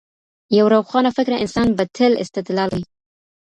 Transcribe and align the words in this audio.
یو 0.57 0.65
روښانه 0.73 1.09
فکره 1.17 1.35
انسان 1.43 1.67
به 1.77 1.83
تل 1.97 2.11
استدلال 2.23 2.69
کوي. 2.75 2.85